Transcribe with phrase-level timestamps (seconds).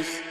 [0.00, 0.29] Myers.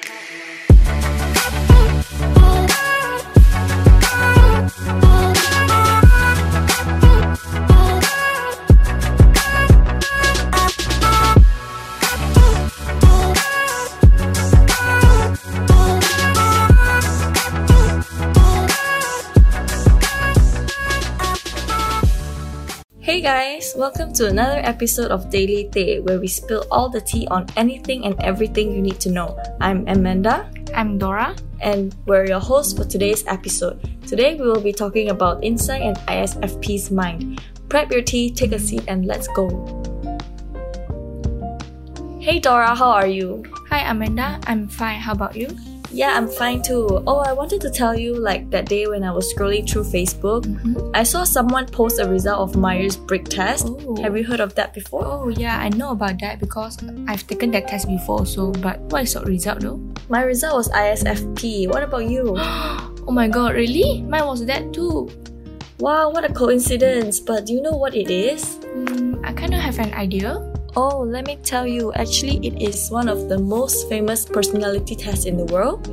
[24.00, 28.06] Welcome to another episode of Daily Tea where we spill all the tea on anything
[28.06, 29.38] and everything you need to know.
[29.60, 31.36] I'm Amanda I'm Dora.
[31.60, 33.76] and we're your hosts for today's episode.
[34.08, 37.44] Today we will be talking about Insight and ISFP's mind.
[37.68, 39.52] Prep your tea, take a seat, and let's go.
[42.22, 43.44] Hey Dora, how are you?
[43.68, 45.02] Hi Amanda, I'm fine.
[45.02, 45.50] How about you?
[45.92, 47.02] Yeah, I'm fine too.
[47.08, 50.46] Oh, I wanted to tell you like that day when I was scrolling through Facebook,
[50.94, 53.68] I saw someone post a result of Myers Briggs test.
[53.68, 54.00] Oh.
[54.02, 55.04] Have you heard of that before?
[55.04, 58.26] Oh yeah, I know about that because I've taken that test before.
[58.26, 59.82] So, but what is your result though?
[60.10, 61.68] My result was ISFP.
[61.68, 62.36] What about you?
[62.38, 64.02] oh my god, really?
[64.04, 65.10] Mine was that too.
[65.80, 67.20] wow, what a coincidence.
[67.20, 68.58] But do you know what it is?
[68.76, 70.38] Mm, I kind of have an idea.
[70.80, 71.92] Oh, let me tell you.
[72.00, 75.92] Actually, it is one of the most famous personality tests in the world.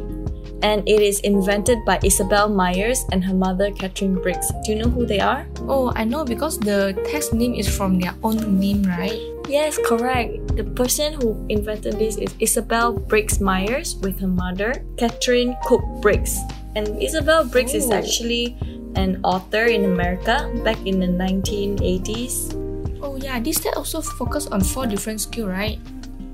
[0.63, 4.47] And it is invented by Isabel Myers and her mother Katharine Briggs.
[4.63, 5.43] Do you know who they are?
[5.67, 9.19] Oh, I know because the test name is from their own name, right?
[9.51, 10.55] Yes, correct.
[10.55, 16.39] The person who invented this is Isabel Briggs Myers with her mother, Katharine Cook Briggs.
[16.79, 17.99] And Isabel Briggs is Oh.
[17.99, 18.55] actually
[18.95, 22.55] an author in America back in the 1980s.
[23.03, 25.79] Oh yeah, this test also focus on four different skills, right?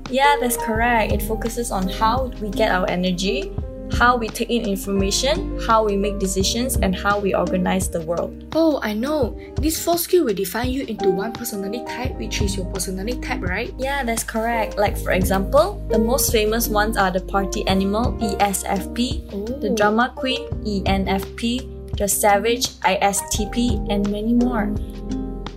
[0.09, 1.11] Yeah, that's correct.
[1.11, 3.51] It focuses on how we get our energy,
[3.97, 8.33] how we take in information, how we make decisions, and how we organize the world.
[8.53, 9.37] Oh, I know.
[9.59, 13.41] These four skills will define you into one personality type, which is your personality type,
[13.41, 13.73] right?
[13.77, 14.77] Yeah, that's correct.
[14.77, 19.45] Like, for example, the most famous ones are the party animal, ESFP, Oh.
[19.45, 24.73] the drama queen, ENFP, the savage, ISTP, and many more.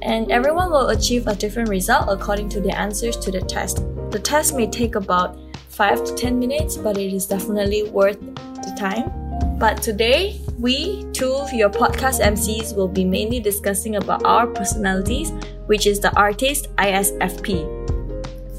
[0.02, 3.84] And everyone will achieve a different result according to their answers to the test.
[4.10, 5.38] The test may take about
[5.70, 9.10] 5 to 10 minutes, but it is definitely worth the time.
[9.58, 15.32] But today, we, two of your podcast MCs, will be mainly discussing about our personalities,
[15.66, 17.86] which is the artist ISFP.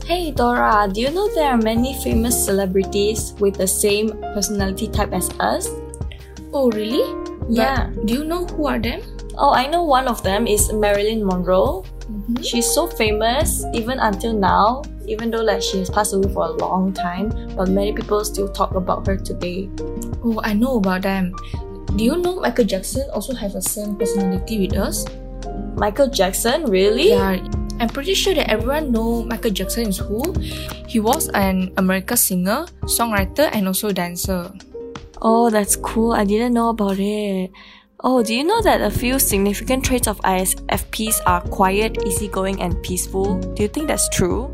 [0.06, 5.12] Hey Dora, do you know there are many famous celebrities with the same personality type
[5.12, 5.68] as us?
[6.54, 7.04] Oh, really?
[7.50, 7.90] Yeah.
[7.94, 9.02] But do you know who are them?
[9.38, 11.86] Oh, I know one of them is Marilyn Monroe.
[12.10, 12.42] Mm-hmm.
[12.42, 16.52] She's so famous even until now, even though like she has passed away for a
[16.58, 19.70] long time, but many people still talk about her today.
[20.26, 21.36] Oh, I know about them.
[21.96, 25.06] Do you know Michael Jackson also have the same personality with us?
[25.78, 27.10] Michael Jackson, really?
[27.10, 27.38] Yeah,
[27.80, 30.34] I'm pretty sure that everyone know Michael Jackson is who.
[30.88, 34.52] He was an American singer, songwriter, and also dancer.
[35.22, 36.14] Oh, that's cool.
[36.14, 37.52] I didn't know about it.
[38.04, 42.82] Oh, do you know that a few significant traits of ISFPs are quiet, easygoing, and
[42.84, 43.40] peaceful?
[43.56, 44.54] Do you think that's true?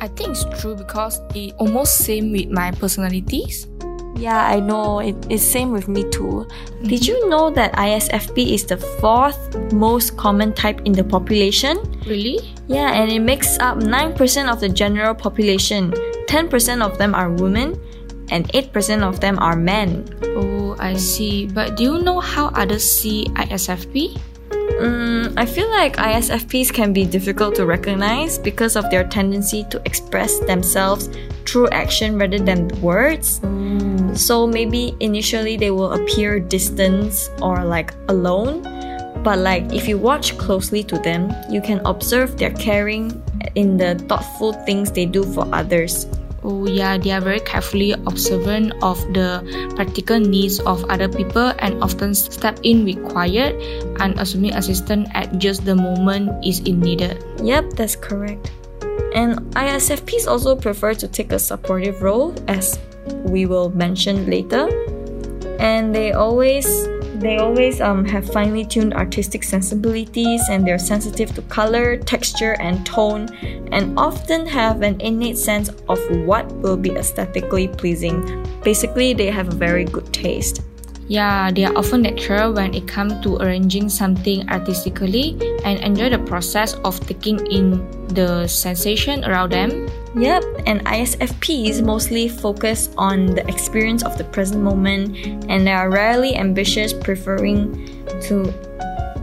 [0.00, 3.68] I think it's true because it almost same with my personalities.
[4.16, 4.98] Yeah, I know.
[4.98, 6.44] It, it's same with me too.
[6.44, 6.88] Mm-hmm.
[6.88, 11.78] Did you know that ISFP is the fourth most common type in the population?
[12.04, 12.40] Really?
[12.66, 15.92] Yeah, and it makes up 9% of the general population.
[16.26, 17.78] 10% of them are women,
[18.32, 20.08] and 8% of them are men.
[20.34, 21.46] Oh, I see.
[21.46, 24.18] But do you know how others see ISFP?
[24.80, 29.80] Mm, I feel like ISFPs can be difficult to recognize because of their tendency to
[29.84, 31.10] express themselves
[31.44, 33.40] through action rather than words.
[34.14, 38.62] So maybe initially they will appear distant or like alone,
[39.22, 43.22] but like if you watch closely to them, you can observe their caring
[43.54, 46.06] in the thoughtful things they do for others.
[46.44, 51.82] Oh yeah, they are very carefully observant of the practical needs of other people and
[51.82, 53.54] often step in required
[54.02, 57.22] and unassuming assistance at just the moment is in needed.
[57.42, 58.50] Yep, that's correct.
[59.14, 62.78] And ISFPs also prefer to take a supportive role, as
[63.24, 64.66] we will mention later.
[65.60, 66.66] And they always
[67.22, 72.84] they always um, have finely tuned artistic sensibilities and they're sensitive to color, texture, and
[72.84, 73.28] tone,
[73.72, 78.44] and often have an innate sense of what will be aesthetically pleasing.
[78.62, 80.62] Basically, they have a very good taste.
[81.08, 86.18] Yeah, they are often natural when it comes to arranging something artistically and enjoy the
[86.18, 89.88] process of taking in the sensation around them.
[90.14, 95.16] Yep, and ISFPs mostly focus on the experience of the present moment
[95.48, 98.52] and they are rarely ambitious, preferring to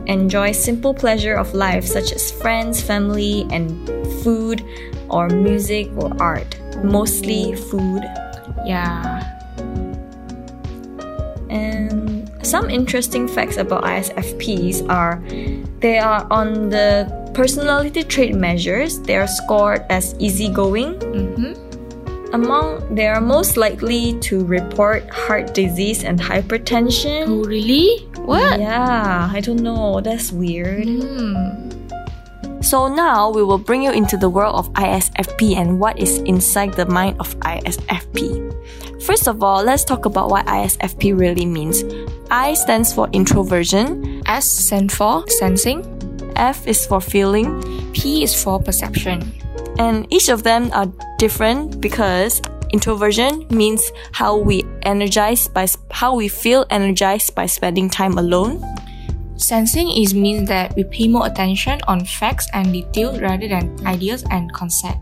[0.07, 3.87] enjoy simple pleasure of life such as friends, family, and
[4.23, 4.65] food
[5.09, 6.59] or music or art.
[6.83, 8.01] Mostly food.
[8.65, 9.35] Yeah.
[11.51, 15.21] And some interesting facts about ISFPs are
[15.81, 20.99] they are on the personality trait measures, they are scored as easygoing.
[20.99, 21.55] Mm-hmm.
[22.35, 27.31] Among they are most likely to report heart disease and hypertension.
[27.31, 28.03] Oh, really?
[28.27, 28.59] What?
[28.59, 30.01] Yeah, I don't know.
[30.03, 30.83] That's weird.
[30.83, 31.71] Hmm.
[32.59, 36.73] So now we will bring you into the world of ISFP and what is inside
[36.75, 38.51] the mind of ISFP.
[39.01, 41.87] First of all, let's talk about what ISFP really means.
[42.29, 45.98] I stands for introversion, S stands for sensing.
[46.39, 47.59] F is for feeling,
[47.91, 49.19] P is for perception.
[49.79, 52.41] and each of them are different because
[52.75, 53.81] introversion means
[54.11, 58.59] how we energize by how we feel energized by spending time alone.
[59.37, 64.23] Sensing is means that we pay more attention on facts and details rather than ideas
[64.31, 64.99] and concepts.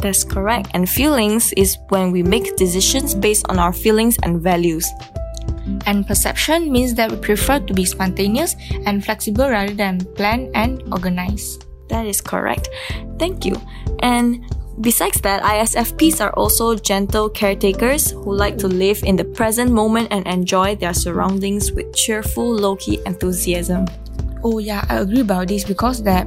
[0.00, 0.72] That's correct.
[0.74, 4.88] And feelings is when we make decisions based on our feelings and values.
[5.86, 8.56] And perception means that we prefer to be spontaneous
[8.86, 11.66] and flexible rather than planned and organized.
[11.88, 12.68] That is correct.
[13.18, 13.60] Thank you.
[14.00, 14.44] And
[14.80, 20.08] besides that, ISFPs are also gentle caretakers who like to live in the present moment
[20.10, 23.86] and enjoy their surroundings with cheerful, low key enthusiasm.
[24.42, 26.26] Oh yeah, I agree about this because that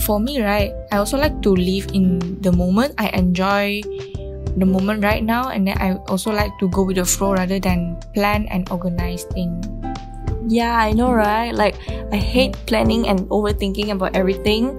[0.00, 2.94] for me, right, I also like to live in the moment.
[2.96, 3.82] I enjoy
[4.56, 7.58] the moment right now and then I also like to go with the flow rather
[7.60, 9.66] than plan and organize things
[10.50, 11.54] Yeah, I know, right?
[11.54, 11.76] Like,
[12.10, 14.74] I hate planning and overthinking about everything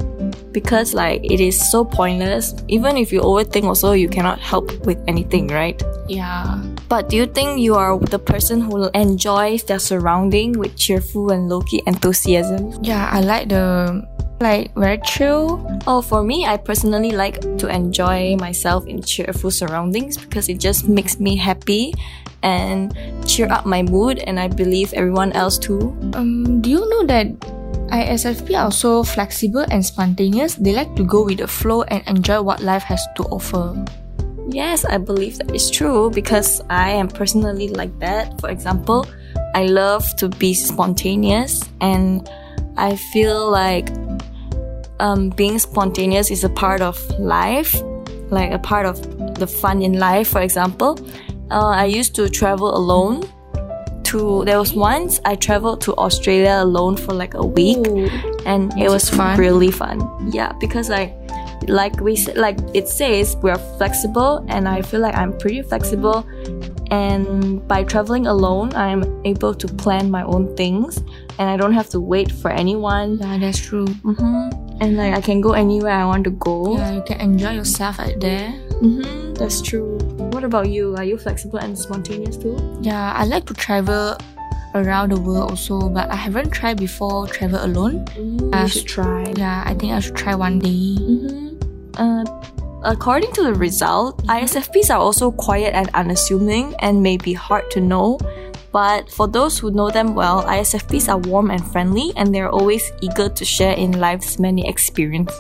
[0.52, 2.56] because, like, it is so pointless.
[2.68, 5.82] Even if you overthink, also, you cannot help with anything, right?
[6.10, 6.60] Yeah.
[6.90, 11.48] But do you think you are the person who enjoys their surrounding with cheerful and
[11.48, 12.76] low key enthusiasm?
[12.84, 14.04] Yeah, I like the
[14.42, 15.62] like very chill.
[15.88, 20.90] Oh, for me, I personally like to enjoy myself in cheerful surroundings because it just
[20.90, 21.94] makes me happy
[22.44, 22.92] and
[23.28, 25.96] cheer up my mood, and I believe everyone else too.
[26.14, 27.30] Um, do you know that
[27.94, 30.56] ISFP are so flexible and spontaneous?
[30.56, 33.78] They like to go with the flow and enjoy what life has to offer.
[34.50, 38.42] Yes, I believe that is true because I am personally like that.
[38.42, 39.06] For example,
[39.54, 42.28] I love to be spontaneous and
[42.76, 43.88] I feel like
[45.02, 47.74] um, being spontaneous is a part of life,
[48.30, 48.96] like a part of
[49.40, 50.28] the fun in life.
[50.30, 51.00] For example,
[51.50, 53.28] uh, I used to travel alone.
[54.12, 57.80] To there was once I traveled to Australia alone for like a week,
[58.46, 59.40] and it was Was fun?
[59.40, 60.04] really fun.
[60.34, 61.16] Yeah, because like
[61.70, 66.26] like we like it says we are flexible, and I feel like I'm pretty flexible.
[66.92, 70.98] And by traveling alone, I'm able to plan my own things,
[71.40, 73.16] and I don't have to wait for anyone.
[73.16, 73.88] Yeah, that's true.
[74.04, 74.61] Mm-hmm.
[74.82, 76.76] And like I can go anywhere I want to go.
[76.76, 78.50] Yeah, you can enjoy yourself out there.
[78.82, 79.36] Mm-hmm.
[79.36, 79.98] That's true.
[80.34, 80.96] What about you?
[80.98, 82.58] Are you flexible and spontaneous too?
[82.82, 84.18] Yeah, I like to travel
[84.74, 88.06] around the world also, but I haven't tried before travel alone.
[88.18, 89.32] Mm, I you should try.
[89.38, 90.98] Yeah, I think I should try one day.
[90.98, 91.62] Mm-hmm.
[92.02, 92.26] Uh,
[92.84, 97.82] according to the result, ISFPs are also quiet and unassuming and may be hard to
[97.82, 98.18] know.
[98.72, 102.92] But for those who know them well, ISFPs are warm and friendly and they're always
[103.02, 105.36] eager to share in life's many experiences.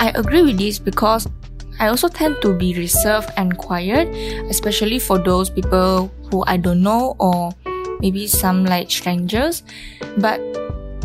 [0.00, 1.28] I agree with this because
[1.78, 4.08] I also tend to be reserved and quiet,
[4.50, 7.52] especially for those people who I don't know or
[8.00, 9.62] maybe some like strangers.
[10.18, 10.40] But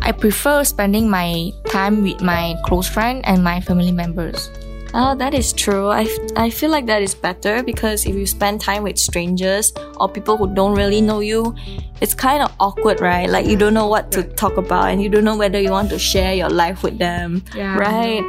[0.02, 4.50] I prefer spending my time with my close friend and my family members.
[4.94, 5.88] Ah, that is true.
[5.88, 9.72] I, f- I feel like that is better because if you spend time with strangers
[9.98, 11.56] or people who don't really know you,
[12.02, 13.30] it's kind of awkward, right?
[13.30, 15.90] Like you don't know what to talk about and you don't know whether you want
[15.92, 18.24] to share your life with them, Yeah, right?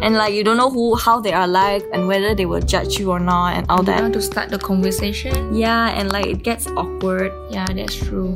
[0.00, 2.98] And like you don't know who how they are like and whether they will judge
[3.00, 4.02] you or not and all I that.
[4.02, 5.56] want to start the conversation.
[5.56, 7.32] Yeah, and like it gets awkward.
[7.50, 8.32] Yeah, that's true.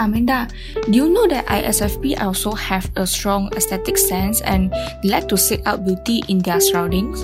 [0.00, 0.48] Amanda,
[0.88, 5.36] do you know that ISFP also have a strong aesthetic sense and they like to
[5.36, 7.22] seek out beauty in their surroundings?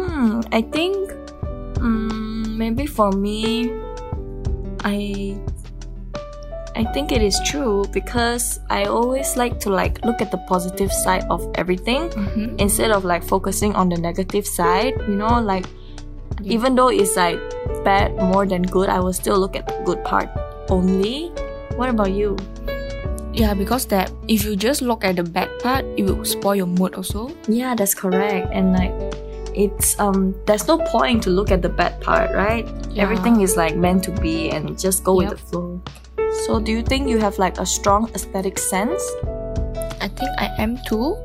[0.00, 0.96] Hmm, I think
[1.84, 3.70] um, maybe for me,
[4.80, 5.36] I
[6.74, 10.90] I think it is true because I always like to like look at the positive
[10.90, 12.56] side of everything Mm-hmm.
[12.58, 14.94] instead of like focusing on the negative side.
[15.06, 15.66] You know, like
[16.42, 17.38] even though it's like
[17.84, 20.32] bad more than good, I will still look at the good part
[20.68, 21.30] only.
[21.76, 22.36] What about you?
[23.34, 26.70] Yeah, because that if you just look at the bad part, it will spoil your
[26.70, 27.34] mood also.
[27.48, 28.48] Yeah, that's correct.
[28.54, 28.94] And like
[29.54, 32.66] it's um there's no point to look at the bad part, right?
[32.90, 33.02] Yeah.
[33.02, 35.82] Everything is like meant to be and just go with the flow.
[36.46, 39.02] So do you think you have like a strong aesthetic sense?
[39.98, 41.18] I think I am too.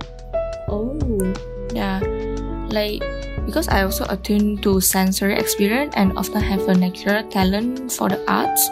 [0.65, 0.97] Oh.
[1.73, 2.01] Yeah,
[2.73, 3.05] like
[3.45, 8.17] because I also attune to sensory experience and often have a natural talent for the
[8.25, 8.69] arts.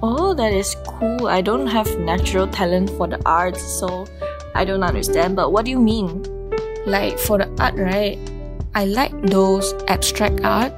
[0.00, 1.26] Oh, that is cool.
[1.26, 4.06] I don't have natural talent for the arts, so
[4.54, 5.34] I don't understand.
[5.34, 6.22] But what do you mean?
[6.86, 8.14] Like for the art, right?
[8.74, 10.70] I like those abstract art.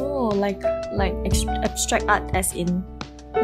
[0.00, 0.64] Oh, like
[0.96, 2.80] like ex- abstract art, as in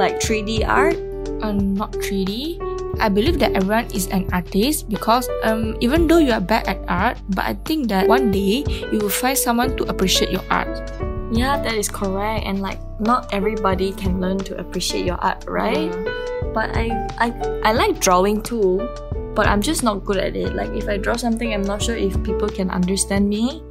[0.00, 0.97] like 3D art.
[1.45, 2.57] Uh, not 3D.
[2.99, 6.80] I believe that everyone is an artist because um, even though you are bad at
[6.88, 10.73] art, but I think that one day you will find someone to appreciate your art.
[11.30, 12.47] Yeah, that is correct.
[12.47, 15.92] And like, not everybody can learn to appreciate your art, right?
[16.54, 17.28] But I, I,
[17.64, 18.80] I like drawing too,
[19.35, 20.54] but I'm just not good at it.
[20.54, 23.62] Like, if I draw something, I'm not sure if people can understand me.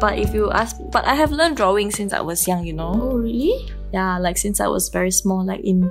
[0.00, 2.92] But if you ask, but I have learned drawing since I was young, you know.
[2.94, 3.68] Oh, really?
[3.92, 5.90] Yeah, like since I was very small, like in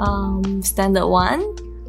[0.00, 1.44] um, standard one.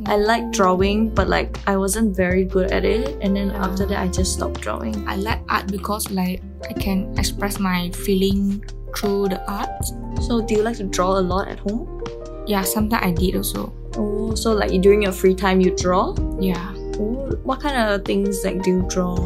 [0.07, 3.17] I like drawing, but like I wasn't very good at it.
[3.21, 3.65] And then Yeah.
[3.65, 5.07] after that, I just stopped drawing.
[5.07, 8.63] I like art because like I can express my feeling
[8.95, 9.85] through the art.
[10.23, 12.01] So, do you like to draw a lot at home?
[12.47, 13.73] Yeah, sometimes I did also.
[13.97, 16.15] Oh, so like during your free time, you draw?
[16.39, 16.73] Yeah.
[16.99, 19.17] Oh, what kind of things like do you draw?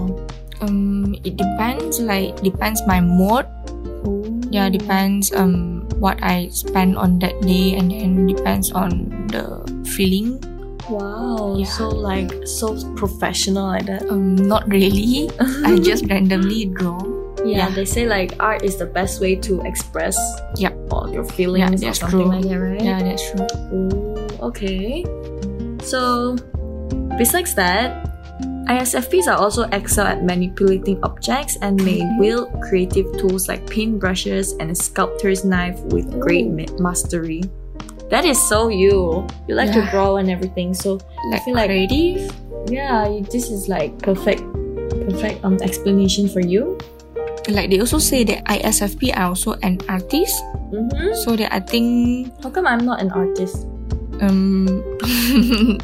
[0.61, 1.99] Um, it depends.
[1.99, 3.45] Like depends my mood.
[4.05, 4.25] Oh.
[4.49, 10.39] Yeah, depends um what I spend on that day, and then depends on the feeling.
[10.89, 11.57] Wow.
[11.57, 11.69] Yeah.
[11.69, 14.07] So like so professional like that.
[14.09, 15.29] Um, not really.
[15.65, 17.18] I just randomly draw.
[17.45, 17.69] Yeah, Yeah.
[17.75, 20.17] they say like art is the best way to express
[20.57, 20.71] yeah.
[20.91, 22.29] all your feelings or that's something true.
[22.29, 22.81] like that, right?
[22.81, 23.47] Yeah, that's true.
[23.71, 25.05] Oh, okay.
[25.81, 26.35] So,
[27.17, 28.05] besides that,
[28.69, 32.19] ISFPs are also excel at manipulating objects and may Mhm.
[32.19, 37.41] wield creative tools like paintbrushes and a sculptor's knife with great ma- mastery.
[38.13, 39.25] That is so you.
[39.47, 40.73] You like to draw and everything.
[40.73, 40.99] So
[41.31, 42.29] Like, feel like- creative.
[42.69, 44.41] yeah, this is like perfect,
[45.09, 46.77] perfect um explanation for you.
[47.49, 50.37] Like they also say that ISFP are also an artist.
[50.73, 51.13] Mm-hmm.
[51.25, 53.65] So that I think How come I'm not an artist?
[54.21, 54.67] um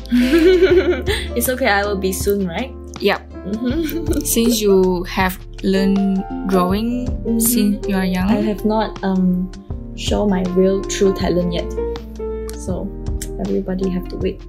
[1.39, 1.67] it's okay.
[1.67, 2.72] I will be soon, right?
[3.00, 3.24] yep.
[3.48, 4.19] Mm-hmm.
[4.27, 7.41] Since you have learned drawing Mhm.
[7.41, 9.50] since you are young, I have not um
[9.95, 11.67] show my real true talent yet.
[12.60, 12.86] So
[13.43, 14.41] everybody have to wait.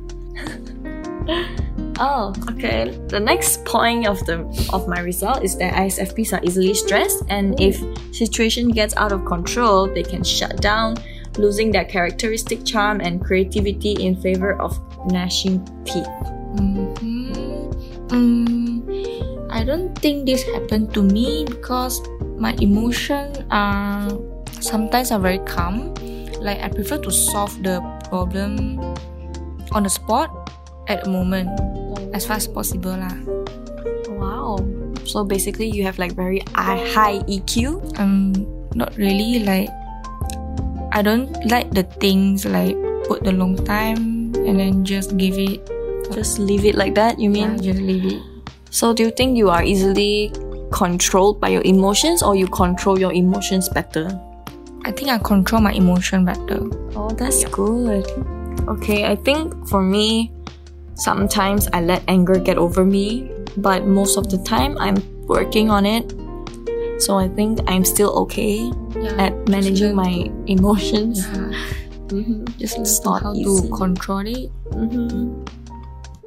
[1.99, 2.91] oh, okay.
[3.09, 7.59] The next point of the of my result is that ISFPs are easily stressed and
[7.61, 7.81] if
[8.15, 10.97] situation gets out of control, they can shut down,
[11.39, 14.79] losing their characteristic charm and creativity in favor of
[15.11, 16.09] gnashing teeth.
[16.57, 18.13] Mhm.
[18.13, 18.85] Um,
[19.51, 22.01] I don't think this happened to me because
[22.37, 24.11] my emotions are
[24.61, 25.95] sometimes are very calm.
[26.41, 28.79] Like I prefer to solve the problem
[29.73, 30.31] on the spot
[30.89, 31.51] at the moment
[32.17, 33.13] as fast as possible lah.
[34.17, 34.57] Wow.
[35.05, 37.85] So basically you have like very high EQ.
[38.01, 38.33] Um,
[38.73, 39.69] not really like
[40.97, 42.73] I don't like the things like
[43.05, 45.61] put the long time and then just give it.
[46.15, 47.59] Just leave it like that, you mean?
[47.61, 48.23] Yeah, just leave it.
[48.71, 50.33] So do you think you are easily
[50.71, 54.09] controlled by your emotions or you control your emotions better?
[54.87, 56.63] I think I control my emotion better.
[56.95, 58.07] Oh, that's good.
[58.71, 60.31] Okay, I think for me,
[60.97, 65.87] sometimes I let anger get over me, but most of the time I'm working on
[65.87, 66.13] it.
[66.99, 71.21] So I think I'm still okay Yeah, at managing my emotions.
[71.29, 71.53] Yeah.
[72.09, 72.47] Mhm.
[72.59, 73.69] just It's not how easy.
[73.69, 74.49] to control it.
[74.73, 75.45] Mhm.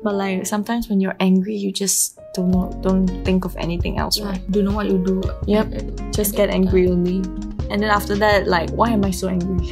[0.03, 4.21] But like sometimes when you're angry, you just don't know, don't think of anything else,
[4.21, 4.39] right?
[4.51, 5.21] Do know what you do.
[5.47, 6.13] Yep.
[6.13, 7.23] just get angry only.
[7.71, 9.71] And then after that, like, why am I so angry?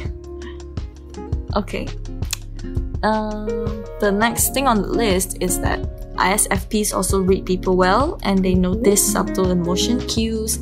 [1.60, 1.86] okay.
[3.02, 3.46] Um,
[4.00, 5.80] the next thing on the list is that
[6.16, 10.58] ISFPs also read people well and they notice subtle emotion cues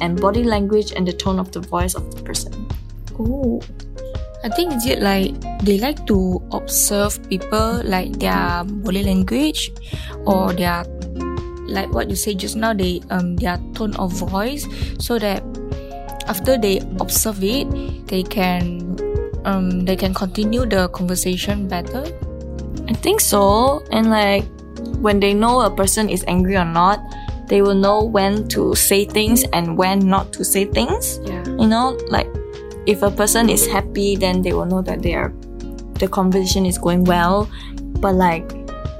[0.00, 2.68] and body language and the tone of the voice of the person.
[3.18, 3.60] Oh.
[4.42, 9.70] I think is it like they like to observe people like their body language
[10.24, 10.84] or their
[11.68, 14.66] like what you say just now they um their tone of voice
[14.98, 15.44] so that
[16.26, 17.68] after they observe it
[18.06, 18.96] they can
[19.44, 22.04] um they can continue the conversation better.
[22.88, 23.84] I think so.
[23.92, 24.44] And like,
[24.98, 26.98] when they know a person is angry or not,
[27.48, 31.18] they will know when to say things and when not to say things.
[31.24, 31.44] Yeah.
[31.60, 32.28] you know like
[32.86, 35.32] if a person is happy then they will know that they are
[36.00, 37.50] the conversation is going well
[38.00, 38.48] but like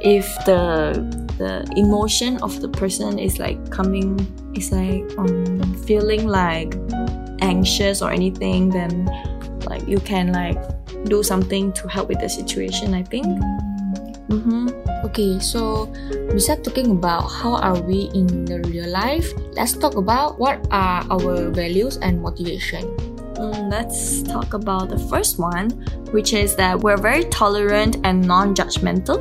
[0.03, 0.93] if the
[1.39, 4.21] the emotion of the person is like coming
[4.55, 6.77] is like um feeling like
[7.41, 9.09] anxious or anything then
[9.87, 10.59] you can like
[11.05, 13.27] do something to help with the situation i think
[14.31, 14.71] Mm-hmm.
[15.11, 15.91] Okay, so
[16.31, 21.03] besides talking about how are we in the real life, let's talk about what are
[21.11, 22.87] our values and motivation.
[23.35, 25.71] Mm, let's talk about the first one,
[26.15, 29.19] which is that we're very tolerant and non-judgmental.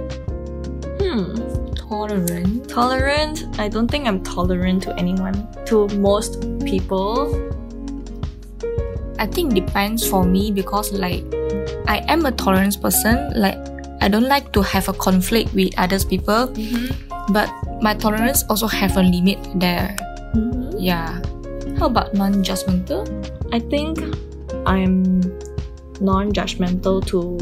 [1.01, 1.73] Hmm.
[1.73, 2.69] Tolerant.
[2.69, 3.57] Tolerant?
[3.57, 5.49] I don't think I'm tolerant to anyone.
[5.65, 7.48] To most people.
[9.19, 11.23] I think depends for me because like
[11.87, 13.33] I am a tolerance person.
[13.35, 13.59] Like
[13.99, 16.47] I don't like to have a conflict with others people,
[17.29, 17.51] but
[17.83, 19.95] my tolerance also have a limit there.
[20.33, 20.79] Mm-hmm.
[20.79, 21.19] Yeah.
[21.77, 23.03] How about non-judgmental?
[23.51, 23.99] I think
[24.65, 25.19] I'm
[25.99, 27.35] non-judgmental to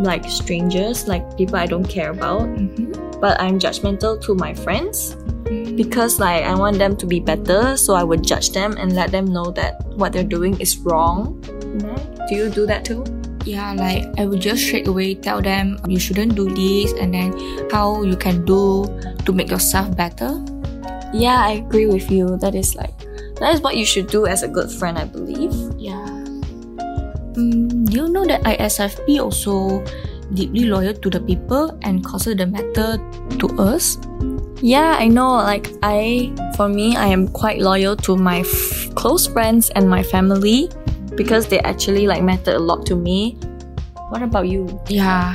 [0.00, 2.48] like strangers, like people I don't care about.
[2.48, 3.20] Mm-hmm.
[3.20, 5.14] But I'm judgmental to my friends
[5.76, 9.10] because like I want them to be better, so I would judge them and let
[9.10, 11.40] them know that what they're doing is wrong.
[12.28, 13.04] Do you do that too?
[13.44, 17.34] Yeah, like I would just straight away tell them you shouldn't do this and then
[17.70, 18.86] how you can do
[19.24, 20.38] to make yourself better.
[21.12, 22.38] Yeah, I agree with you.
[22.38, 22.94] That is like
[23.42, 25.52] that is what you should do as a good friend, I believe.
[25.74, 26.06] Yeah.
[27.34, 29.82] Mm, do you know that ISFP also
[30.34, 33.02] deeply loyal to the people and consider the matter
[33.42, 33.98] to us?
[34.62, 35.34] Yeah, I know.
[35.42, 40.04] Like I, for me, I am quite loyal to my f- close friends and my
[40.04, 40.70] family
[41.16, 43.36] because they actually like matter a lot to me.
[44.10, 44.70] What about you?
[44.88, 45.34] Yeah.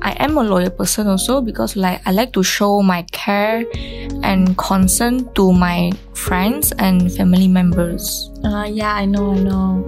[0.00, 3.64] I am a loyal person also because like I like to show my care
[4.22, 8.30] and concern to my friends and family members.
[8.42, 9.86] Uh, yeah, I know, I know.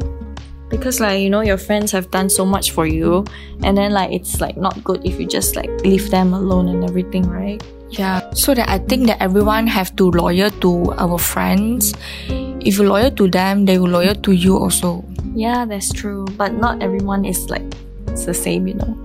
[0.68, 3.24] Because like you know, your friends have done so much for you,
[3.62, 6.84] and then like it's like not good if you just like leave them alone and
[6.84, 7.62] everything, right?
[7.90, 8.30] Yeah.
[8.34, 11.94] So that I think that everyone have to loyal to our friends.
[12.28, 15.04] If you loyal to them, they will loyal to you also.
[15.34, 16.26] Yeah, that's true.
[16.36, 17.62] But not everyone is like
[18.08, 18.96] it's the same, you know.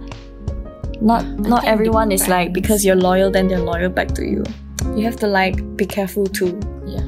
[1.02, 4.44] Not not everyone is like because you're loyal, then they're loyal back to you.
[4.96, 6.58] You have to like be careful too.
[6.86, 7.06] Yeah.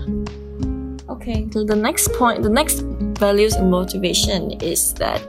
[1.09, 1.47] Okay.
[1.51, 2.81] So the next point, the next
[3.17, 5.21] values and motivation is that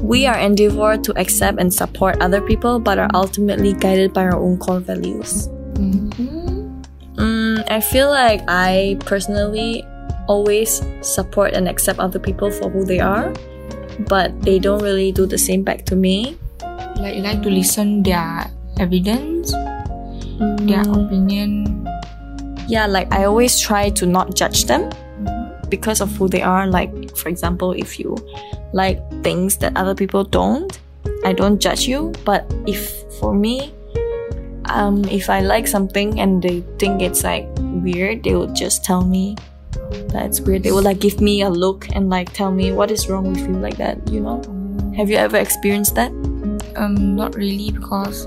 [0.00, 4.36] we are endeavored to accept and support other people, but are ultimately guided by our
[4.36, 5.48] own core values.
[5.74, 6.82] Mm-hmm.
[7.16, 9.84] Mm, I feel like I personally
[10.28, 13.32] always support and accept other people for who they are,
[14.08, 16.36] but they don't really do the same back to me.
[16.96, 18.46] Like you like to listen their
[18.78, 21.88] evidence, their Mm, opinion.
[22.68, 24.90] yeah, like I always try to not judge them
[25.68, 26.66] because of who they are.
[26.66, 28.16] Like, for example, if you
[28.72, 30.72] like things that other people don't,
[31.24, 32.12] I don't judge you.
[32.24, 33.72] But if for me,
[34.72, 39.04] um, if I like something and they think it's like weird, they will just tell
[39.04, 39.36] me
[40.08, 40.62] that's weird.
[40.62, 43.40] They will like give me a look and like tell me what is wrong with
[43.40, 44.08] you, like that.
[44.10, 44.42] You know?
[44.96, 46.10] Have you ever experienced that?
[46.76, 48.26] Um, not really because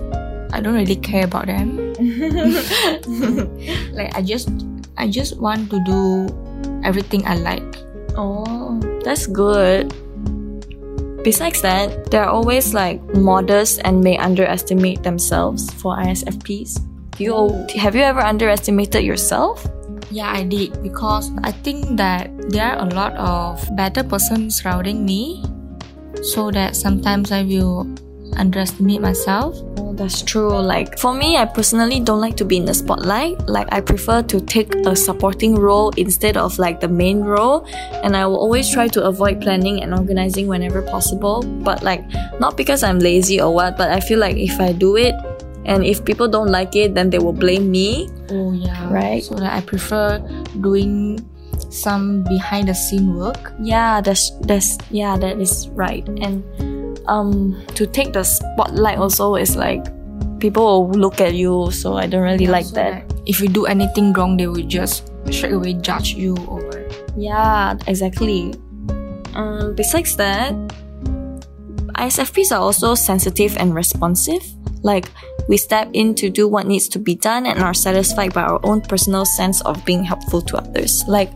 [0.53, 1.81] I don't really care about them.
[3.95, 4.49] Like I just,
[4.97, 6.27] I just want to do
[6.83, 7.63] everything I like.
[8.17, 9.93] Oh, that's good.
[11.25, 16.77] Besides that, they're always like modest and may underestimate themselves for ISFPs.
[17.17, 19.65] You have you ever underestimated yourself?
[20.11, 25.01] Yeah, I did because I think that there are a lot of better persons surrounding
[25.01, 25.41] me,
[26.21, 27.89] so that sometimes I will
[28.37, 29.55] underestimate myself.
[29.77, 30.49] Oh, that's true.
[30.49, 33.39] Like for me, I personally don't like to be in the spotlight.
[33.47, 37.65] Like I prefer to take a supporting role instead of like the main role,
[38.03, 41.41] and I will always try to avoid planning and organizing whenever possible.
[41.41, 42.03] But like
[42.39, 45.15] not because I'm lazy or what, but I feel like if I do it,
[45.65, 48.09] and if people don't like it, then they will blame me.
[48.29, 49.23] Oh yeah, Right.
[49.23, 50.19] So that I prefer
[50.61, 51.19] doing
[51.69, 53.53] some behind the scene work.
[53.59, 56.07] Yeah, that's that's yeah, that is right.
[56.21, 56.43] And
[57.07, 59.85] um to take the spotlight also is like
[60.39, 63.11] people will look at you, so I don't really like So that.
[63.25, 66.87] If you do anything wrong, they will just straight away judge you over.
[67.17, 68.53] Yeah, exactly.
[69.33, 70.53] Um besides that,
[71.95, 74.43] ISFPs are also sensitive and responsive.
[74.83, 75.09] Like
[75.47, 78.59] we step in to do what needs to be done and are satisfied by our
[78.63, 81.03] own personal sense of being helpful to others.
[81.07, 81.31] Like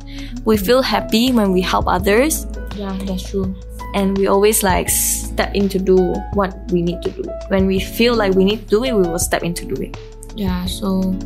[0.46, 3.56] we feel happy when we help others Yeah, that's true.
[3.96, 5.98] And we always like step in to do
[6.34, 7.24] what we need to do.
[7.48, 9.82] When we feel like we need to do it, we will step in to do
[9.82, 9.98] it.
[10.36, 11.18] Yeah, so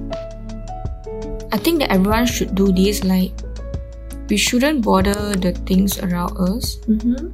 [1.52, 3.04] I think that everyone should do this.
[3.04, 3.32] Like,
[4.30, 6.78] we shouldn't bother the things around us.
[6.88, 7.30] Mm-hmm.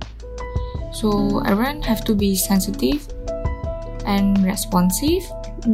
[0.91, 3.07] So everyone have to be sensitive
[4.05, 5.23] and responsive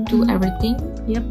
[0.09, 0.75] to everything.
[1.07, 1.23] Yep.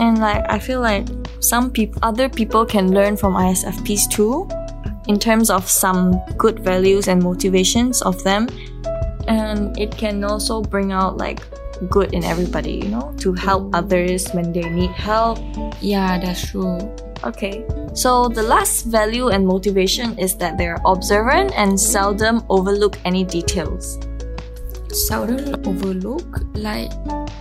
[0.00, 1.06] And like I feel like
[1.40, 4.48] some people, other people can learn from ISFPs too,
[5.10, 8.46] in terms of some good values and motivations of them,
[9.26, 11.42] and it can also bring out like
[11.90, 15.42] good in everybody, you know, to help others when they need help.
[15.80, 16.78] Yeah, that's true.
[17.24, 17.66] Okay.
[17.92, 23.98] So the last value and motivation is that they're observant and seldom overlook any details.
[24.94, 26.92] Seldom overlook, like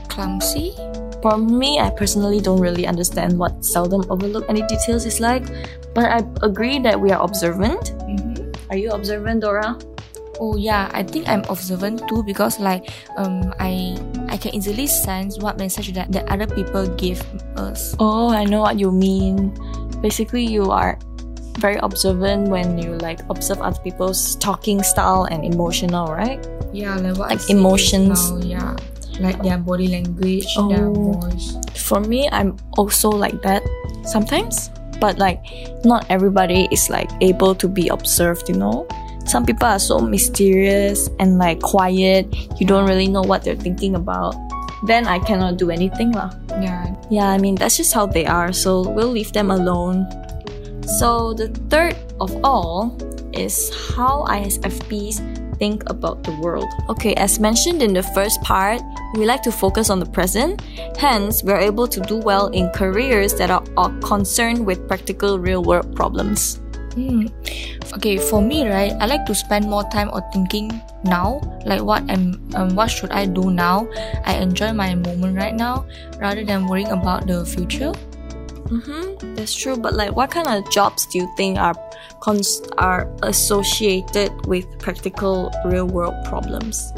[0.10, 0.74] clumsy.
[1.22, 5.44] For me, I personally don't really understand what seldom overlook any details is like,
[5.94, 7.94] but I agree that we are observant.
[8.06, 8.72] Mm-hmm.
[8.72, 9.78] Are you observant, Dora?
[10.40, 14.00] Oh yeah, I think I'm observant too because like um I
[14.32, 17.20] I can easily sense what message that the other people give
[17.60, 17.92] us.
[18.00, 19.52] Oh, I know what you mean.
[20.00, 20.96] Basically, you are
[21.60, 26.40] very observant when you like observe other people's talking style and emotional, right?
[26.72, 28.32] Yeah, like what Like see emotions.
[28.32, 28.76] now, yeah,
[29.20, 31.20] like their body language, their Oh.
[31.20, 31.60] voice.
[31.76, 33.60] For me, I'm also like that
[34.08, 35.40] sometimes, but like
[35.84, 38.88] not everybody is like able to be observed, you know?
[39.26, 42.26] Some people are so mysterious and like quiet,
[42.60, 44.36] you don't really know what they're thinking about.
[44.86, 46.32] Then I cannot do anything lah.
[46.62, 50.08] Yeah, Yeah, I mean, that's just how they are, so we'll leave them alone.
[50.98, 52.96] So, the third of all
[53.34, 55.22] is how ISFPs
[55.60, 56.68] think about the world.
[56.90, 58.82] Okay, as mentioned in the first part,
[59.16, 60.62] we like to focus on the present,
[60.98, 65.64] hence, we're able to do well in careers that are, are concerned with practical real
[65.64, 66.60] world problems.
[66.94, 67.28] Hmm.
[67.94, 70.72] Okay, for me, right, I like to spend more time on thinking
[71.04, 73.88] now, like what am, um, what should I do now?
[74.26, 75.86] I enjoy my moment right now
[76.20, 77.94] rather than worrying about the future.
[78.70, 79.78] Mm-hmm, that's true.
[79.78, 81.74] But like, what kind of jobs do you think are
[82.78, 86.92] are associated with practical real world problems?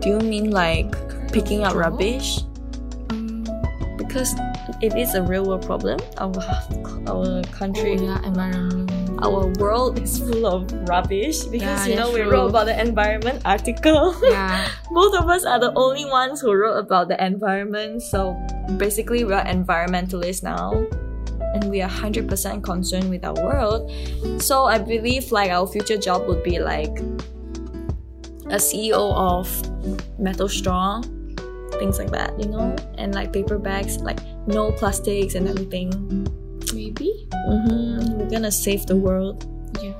[0.00, 0.92] Do you mean like
[1.32, 2.40] picking up rubbish?
[3.10, 3.44] Um,
[3.96, 4.34] Because
[4.82, 6.00] it is a real world problem.
[6.18, 6.34] Our
[7.08, 8.20] our country, oh, yeah,
[9.22, 11.44] our world is full of rubbish.
[11.48, 12.30] Because Yeah, you know we true.
[12.30, 14.12] wrote about the environment article.
[14.22, 18.02] Yeah, Both of us are the only ones who wrote about the environment.
[18.02, 18.36] So
[18.76, 20.84] basically, we are environmentalists now.
[21.54, 23.90] And we are 100% concerned with our world.
[24.42, 26.98] So I believe like our future job would be like
[28.46, 29.48] a CEO of
[30.18, 31.00] Metal Straw,
[31.78, 32.74] things like that, you know?
[32.98, 35.90] And like paper bags, like no plastics and everything.
[36.74, 37.28] maybe.
[37.48, 38.18] Mm-hmm.
[38.18, 39.46] We're gonna save the world.
[39.82, 39.94] Yeah.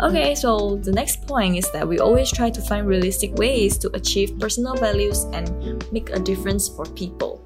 [0.00, 3.90] Okay, so the next point is that we always try to find realistic ways to
[3.94, 5.50] achieve personal values and
[5.92, 7.41] make a difference for people.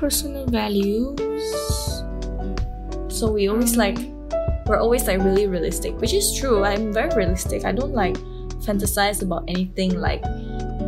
[0.00, 1.20] Personal values.
[3.12, 3.98] So we always like,
[4.64, 6.64] we're always like really realistic, which is true.
[6.64, 7.66] I'm very realistic.
[7.66, 8.16] I don't like
[8.64, 10.22] fantasize about anything like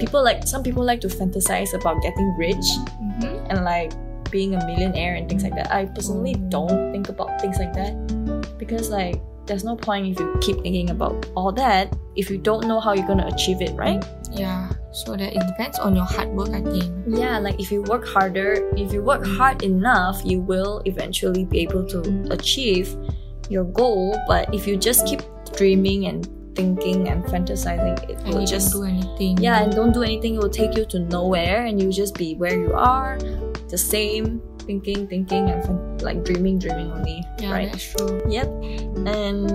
[0.01, 2.65] people like some people like to fantasize about getting rich
[3.21, 3.51] Mm-hmm.
[3.51, 3.93] and like
[4.31, 5.71] being a millionaire and things like that.
[5.71, 7.93] I personally don't think about things like that
[8.59, 12.67] because like there's no point if you keep thinking about all that if you don't
[12.67, 14.03] know how you're gonna achieve it, right?
[14.31, 14.71] Yeah.
[14.93, 16.85] So that it depends on your hard work, I think.
[17.07, 21.61] Yeah, like if you work harder, if you work hard enough, you will eventually be
[21.61, 22.95] able to achieve
[23.49, 24.21] your goal.
[24.29, 25.21] But if you just keep
[25.57, 29.39] dreaming and thinking and fantasizing, it And will you just do anything.
[29.39, 30.35] yeah, and don't do anything.
[30.37, 33.17] It will take you to nowhere, and you just be where you are,
[33.69, 37.73] the same, thinking, thinking, and like dreaming, dreaming only, yeah, right?
[37.73, 38.21] that's true.
[38.29, 38.47] Yep.
[39.09, 39.49] And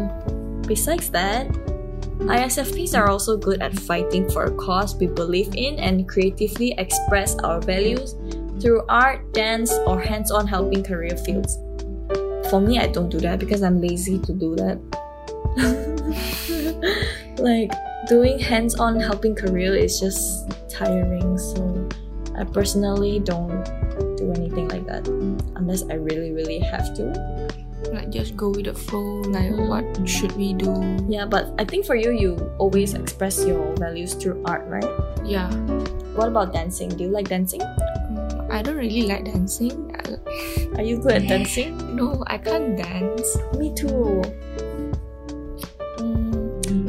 [0.67, 1.45] besides that,
[2.26, 7.36] ISFPs are also good at fighting for a cause we believe in and creatively express
[7.40, 8.16] our values
[8.60, 11.58] through art, dance, or hands on helping career fields.
[12.50, 14.80] For me, I don't do that because I'm lazy to do that.
[17.38, 17.72] like,
[18.08, 21.90] doing hands on helping career is just tiring, so
[22.36, 23.64] I personally don't
[24.18, 25.08] do anything like that
[25.56, 27.67] unless I really, really have to.
[27.91, 29.21] Like just go with the flow.
[29.28, 30.71] Like what should we do?
[31.08, 34.88] Yeah, but I think for you, you always express your values through art, right?
[35.23, 35.50] Yeah.
[36.15, 36.89] What about dancing?
[36.89, 37.62] Do you like dancing?
[37.62, 39.93] Mm, I don't really like dancing.
[40.78, 41.78] Are you good at dancing?
[41.95, 43.38] No, I can't dance.
[43.58, 44.23] Me too.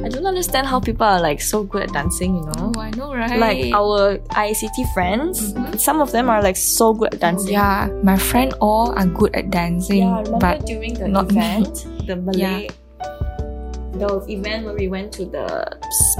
[0.05, 2.73] I don't understand how people are like so good at dancing, you know?
[2.77, 3.39] Oh, I know, right?
[3.39, 5.79] Like our ICT friends, Mhm.
[5.79, 7.53] some of them are like so good at dancing.
[7.53, 11.39] Yeah, my friend all are good at dancing, Yeah, remember but during the not me.
[11.39, 12.69] event, the Malay,
[13.99, 15.47] the event where we went to the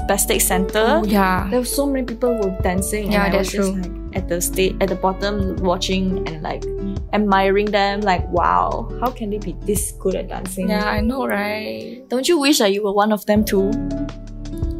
[0.03, 0.99] spastic center.
[1.01, 3.67] oh, yeah, There were so many people who were dancing, Yeah, and I that's was
[3.67, 3.81] just true.
[3.81, 6.65] like at the state at the bottom watching and like
[7.13, 8.01] admiring them.
[8.01, 10.69] Like, wow, how can they be this good at dancing?
[10.69, 12.01] yeah, I know, right?
[12.09, 13.71] Don't you wish that you were one of them too?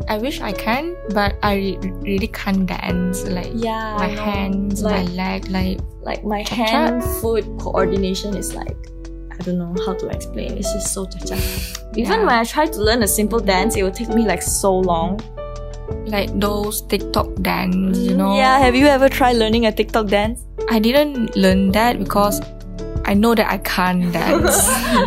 [0.10, 3.24] I wish I can, but I re- really can't dance.
[3.26, 6.66] Like Yeah, my hands, like, my leg, like like my Cha-cha.
[6.66, 8.76] hand foot coordination is like
[9.32, 10.58] I don't know how to explain.
[10.58, 11.36] It's just so cha
[11.96, 12.26] Even Yeah.
[12.26, 15.20] when I try to learn a simple dance, it will take me like so long.
[16.10, 18.18] like those TikTok dance, you mm-hmm.
[18.18, 18.36] know.
[18.36, 20.46] Yeah, have you ever tried learning a TikTok dance?
[20.70, 22.42] I didn't learn that because
[23.06, 24.56] I know that I can't dance.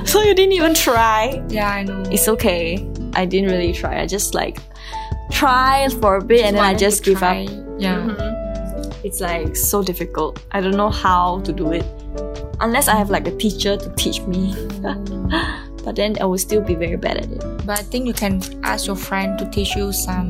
[0.10, 1.42] so you didn't even try?
[1.48, 2.02] yeah, I know.
[2.10, 2.88] It's okay.
[3.14, 4.00] I didn't really try.
[4.00, 4.58] I just like
[5.30, 7.44] try for a bit and then I just to give try.
[7.44, 7.50] up.
[7.78, 7.96] Yeah.
[7.98, 9.04] Mhm.
[9.04, 10.40] It's like so difficult.
[10.52, 11.84] I don't know how to do it.
[12.60, 14.54] Unless I have like a teacher to teach me.
[15.84, 17.42] but then I will still be very bad at it.
[17.66, 20.28] But I think you can ask your friend to teach you some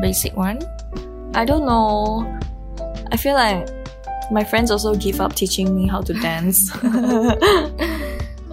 [0.00, 0.62] basic one.
[1.34, 2.22] I don't know.
[3.10, 3.68] I feel like
[4.30, 6.70] my friends also give up teaching me how to dance.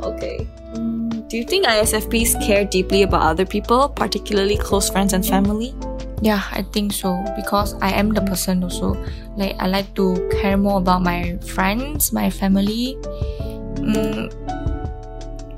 [0.04, 0.48] okay.
[0.76, 5.74] Mm, Do you think ISFPs care deeply about other people, particularly close friends and family?
[6.22, 8.96] Yeah, I think so because I am the person also.
[9.36, 12.96] Like I like to care more about my friends, my family.
[13.84, 14.32] Mm,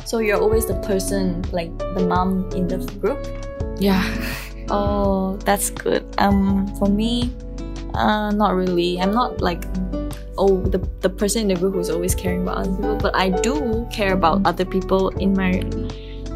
[0.05, 3.19] So you're always the person, like the mom in the group?
[3.81, 4.01] yeah,
[4.69, 6.01] Oh, that's good.
[6.17, 7.29] Um, for me,
[7.93, 8.97] uh, not really.
[9.01, 9.61] I'm not like,
[10.37, 12.95] oh, the the person in the group who's always caring about other people.
[12.97, 15.61] But I do care about other people in my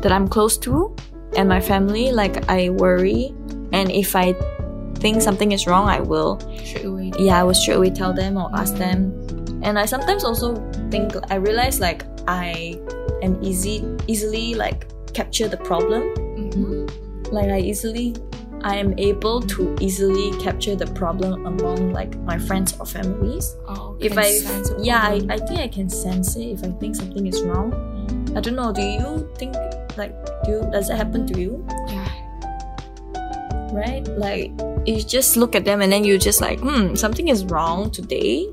[0.01, 0.95] that I'm close to,
[1.35, 2.11] and my family.
[2.11, 3.33] Like I worry,
[3.71, 4.33] and if I
[4.99, 6.39] think something is wrong, I will.
[6.63, 7.11] straight away.
[7.17, 9.11] Yeah, I will straight away tell them or ask them.
[9.63, 10.55] And I sometimes also
[10.89, 12.79] think I realize like I
[13.21, 16.87] am easy easily like capture the problem Mhm.
[17.31, 18.15] like I easily
[18.63, 23.55] I am able to easily capture the problem among like my friends or families.
[23.67, 25.21] Oh, If I sense yeah, I.
[25.29, 27.73] I think I can sense it if I think something is wrong.
[28.35, 29.55] I don't know, do you think
[29.97, 31.65] like do you, does it happen to you?
[31.87, 32.07] yeah.
[33.71, 34.07] Right?
[34.17, 34.51] Like
[34.85, 38.47] you just look at them and then you just like, hmm, something is wrong today.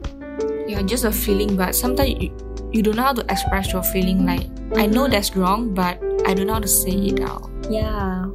[0.69, 2.31] yeah, just a feeling, but sometimes you,
[2.73, 4.27] you don't know how to express your feeling.
[4.27, 4.43] Like,
[4.77, 5.11] I know Mhm.
[5.15, 7.49] that's wrong, but I don't know how to say it out.
[7.71, 8.27] Yeah,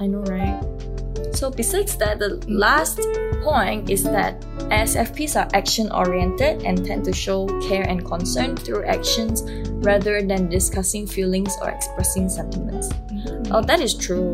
[0.00, 0.56] I know, right?
[1.34, 3.00] So, besides that, the last
[3.42, 8.84] point is that ISFPs are action oriented and tend to show care and concern through
[8.86, 9.42] actions
[9.84, 12.88] rather than discussing feelings or expressing sentiments.
[13.50, 14.32] Oh, that is true.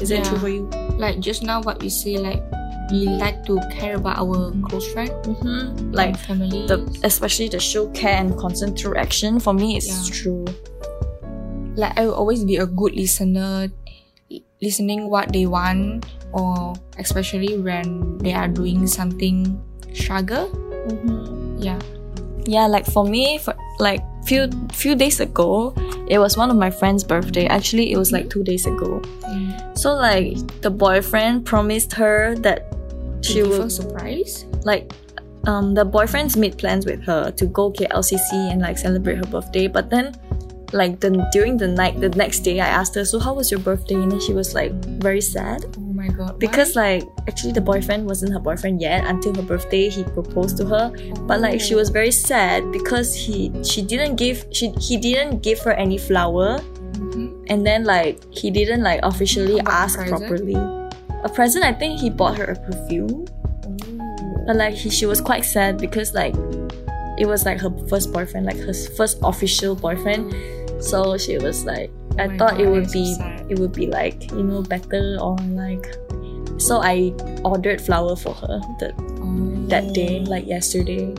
[0.00, 0.64] Is it true for you?
[0.96, 2.40] Like just now, what you say, like
[2.90, 5.92] we like to care about our close friend, Mm-hmm.
[5.92, 6.66] like Like, family.
[6.66, 10.14] the, especially the show care and concern through action, for me, it's Yeah.
[10.14, 10.44] true.
[11.76, 13.70] like I will always be a good listener,
[14.62, 19.60] listening what they want, or especially when they are doing something
[19.94, 20.48] struggle.
[20.88, 21.58] Mm-hmm.
[21.62, 21.78] Yeah.
[22.46, 25.72] Yeah, like for me, for like few few days ago,
[26.08, 27.46] it was one of my friend's birthday.
[27.46, 29.00] Actually, it was like two days ago.
[29.74, 32.66] So like the boyfriend promised her that
[33.22, 34.44] She will surprise.
[34.64, 34.92] like
[35.46, 39.68] um the boyfriend's made plans with her to go KLCC and like celebrate her birthday.
[39.68, 40.16] But then
[40.72, 43.60] like the during the night the next day I asked her, So how was your
[43.60, 43.94] birthday?
[43.96, 45.64] And then she was like very sad.
[45.76, 46.38] Oh my god.
[46.38, 50.66] Because like actually the boyfriend wasn't her boyfriend yet until her birthday he proposed to
[50.66, 50.92] her.
[51.26, 55.58] But like she was very sad because he she didn't give she he didn't give
[55.60, 56.58] her any flower
[57.00, 57.44] Mhm.
[57.48, 60.54] and then like he didn't like officially ask properly.
[61.22, 63.26] A present, I think he bought her a perfume,
[63.66, 64.44] Oh.
[64.46, 66.34] but like he, she was quite sad because like
[67.18, 70.32] it was like her first boyfriend, like her first official boyfriend.
[70.80, 73.86] So she was like, I Oh thought it would that's so be it would be
[73.86, 75.86] like you know better or like.
[76.58, 77.14] So I
[77.44, 79.66] ordered flower for her that Oh.
[79.68, 81.14] that day, like yesterday,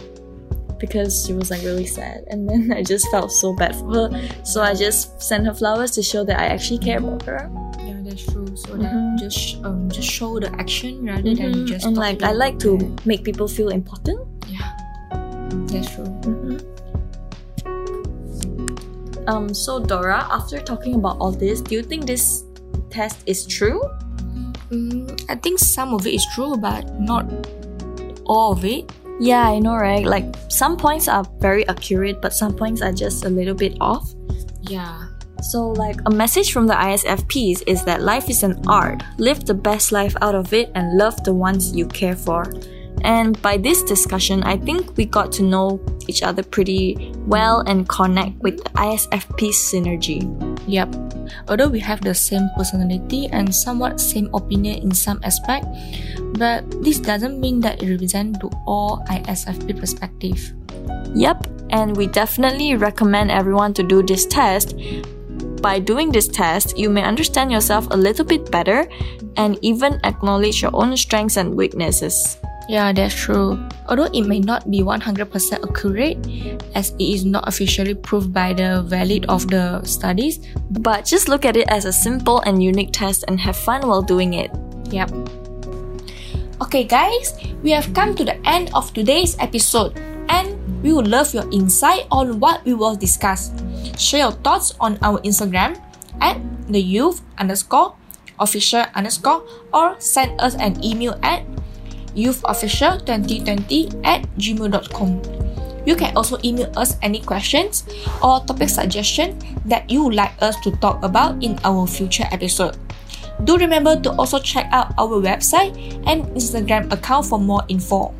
[0.77, 4.09] because she was like really sad, and then I just felt so bad for her.
[4.43, 7.49] So I just sent her flowers to show that I actually care about her.
[7.81, 8.45] Yeah, that's true.
[8.55, 9.17] So that Mhm.
[9.19, 11.67] just um just show the action rather than Mhm.
[11.67, 14.19] just and like I like to make people feel important.
[14.49, 14.61] Yeah,
[15.69, 16.05] that's true.
[19.27, 19.53] Um.
[19.53, 22.43] So Dora, after talking about all this, do you think this
[22.89, 23.81] test is true?
[24.69, 27.25] Mm, I think some of it is true, but not
[28.25, 28.91] all of it.
[29.19, 30.05] Yeah, I know, right?
[30.05, 34.09] Like some points are very accurate, but some points are just a little bit off.
[34.61, 35.07] Yeah.
[35.41, 39.01] So, like, a message from the ISFPs is that life is an art.
[39.17, 42.45] Live the best life out of it and love the ones you care for.
[43.03, 47.87] And by this discussion, I think we got to know each other pretty well and
[47.87, 50.25] connect with the ISFP synergy.
[50.67, 50.95] Yep.
[51.47, 55.65] Although we have the same personality and somewhat same opinion in some aspect,
[56.37, 60.53] but this doesn't mean that it represents to all ISFP perspective.
[61.15, 64.75] Yep, and we definitely recommend everyone to do this test.
[65.61, 68.87] By doing this test, you may understand yourself a little bit better
[69.37, 72.37] and even acknowledge your own strengths and weaknesses.
[72.69, 73.59] Yeah, that's true.
[73.89, 75.27] Although it may not be 100%
[75.59, 76.17] accurate,
[76.75, 80.39] as it is not officially proved by the valid of the studies.
[80.69, 84.01] But just look at it as a simple and unique test and have fun while
[84.01, 84.51] doing it.
[84.91, 85.11] Yep.
[86.61, 89.97] Okay, guys, we have come to the end of today's episode,
[90.29, 93.51] and we would love your insight on what we will discuss.
[93.97, 95.81] Share your thoughts on our Instagram
[96.21, 96.37] at
[96.69, 97.95] the youth underscore
[98.41, 101.45] official underscore or send us an email at
[102.15, 105.21] youthofficial2020 at gmail.com.
[105.85, 107.85] You can also email us any questions
[108.21, 112.77] or topic suggestion that you would like us to talk about in our future episode.
[113.43, 115.73] Do remember to also check out our website
[116.05, 118.13] and Instagram account for more info.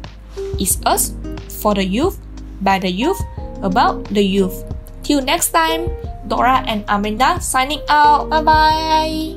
[0.58, 1.14] It's us,
[1.62, 2.18] for the youth,
[2.62, 3.22] by the youth,
[3.62, 4.66] about the youth.
[5.04, 5.90] Till next time,
[6.28, 8.30] Dora and Amanda signing out.
[8.30, 9.36] Bye bye.